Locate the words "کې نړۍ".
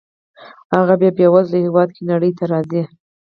1.95-2.31